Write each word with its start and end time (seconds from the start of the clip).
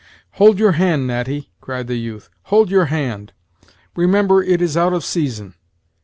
"Hold 0.31 0.57
your 0.57 0.71
hand, 0.71 1.05
Natty!" 1.05 1.51
cried 1.61 1.85
the 1.85 1.95
youth, 1.99 2.27
"hold 2.45 2.71
your 2.71 2.85
hand; 2.85 3.33
remember 3.95 4.41
it 4.41 4.59
is 4.59 4.75
out 4.75 4.93
of 4.93 5.05
season." 5.05 5.53